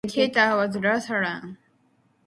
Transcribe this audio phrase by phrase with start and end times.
[0.09, 1.57] Cater was Lutheran.